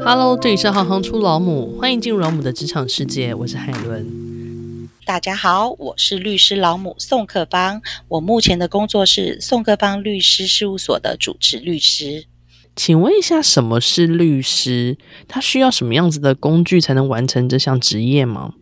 [0.00, 4.88] Hello，这里是行行出老母，欢迎进入老母的职场世界，我是海伦。
[5.04, 12.26] 大家好，我是律师老母宋克芳，我目前的工作是宋克芳律师事务所的主持律师。
[12.76, 14.96] 请问一下，什么是律师？
[15.26, 18.54] 他需要什么样子的工具才能完成这项职业吗？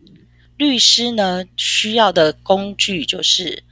[0.57, 3.63] 律师呢，需要的工具就是。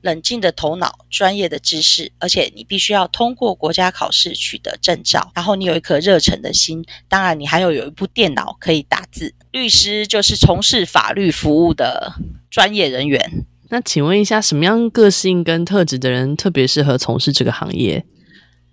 [0.00, 9.34] 冷静的头脑、专业的知识，而且你必须要通过国家考试取得证照，然后你有一颗热忱的心，当然你还要有一部电脑可以打字。
[9.50, 12.14] 律师就是从事法律服务的
[12.50, 13.44] 专业人员。
[13.70, 18.04] 那请问一下，什么样个性跟特质的人特别适合从事这个行业？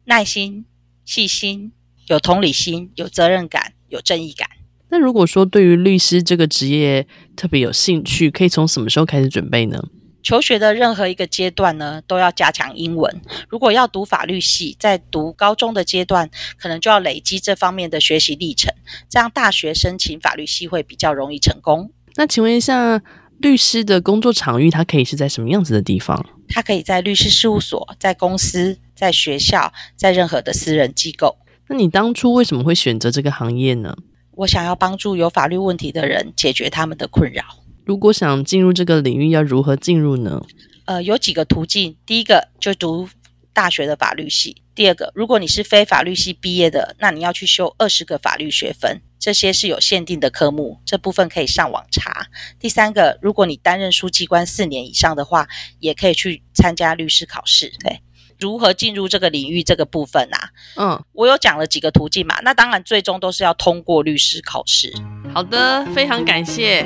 [0.06, 0.66] 耐心、
[1.04, 1.72] 细心、
[2.08, 4.48] 有同理心、有责任感、有正义感。
[4.90, 9.84] 那如果说对于律师这个职业特别有兴趣，可以从什么时候开始准备呢？
[10.26, 13.22] 求学的任何一个阶段呢，都要加强英文。
[13.48, 18.74] 如果要读法律系，在读高中的阶段，可能就要累积这方面的学习历程，
[19.08, 21.92] 这样大学申请法律系会比较容易成功。
[22.16, 23.00] 那请问一下，
[23.38, 26.26] 律师的工作场域，它可以是在什么样子的地方？
[26.50, 31.38] 它可以在律师事务所、在公司、在学校、在任何的私人机构。
[31.68, 33.96] 那你当初为什么会选择这个行业呢？
[34.32, 37.44] 我想要帮助有法律问题的人解决他们的困扰。
[37.86, 40.42] 如果想进入这个领域，要如何进入呢？
[40.86, 41.96] 呃，有几个途径。
[42.06, 43.08] 第一个就读
[43.54, 44.64] 大学的法律系。
[44.74, 52.28] 第二个，如果你是非法律系毕业的，那你要去修二十个法律学分，这些是有限定的科目，这部分可以上网查。
[52.60, 55.48] 第三个，如果你担任书记官四年以上的话，
[55.80, 57.72] 也可以去参加律师考试。
[57.80, 58.02] 对。
[58.38, 60.50] 如何进入这个领域这个部分啊？
[60.76, 64.94] 嗯，我有讲了几个途径嘛，那当然最终都是要通过律师考试。
[65.34, 66.86] 好的，非常感谢。